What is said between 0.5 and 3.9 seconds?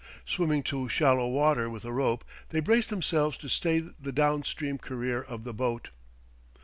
to shallow water with a rope, they brace themselves to stay